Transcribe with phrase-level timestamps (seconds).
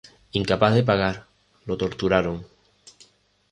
[0.39, 1.15] Incapaz de pagar,
[1.67, 2.37] lo torturaron.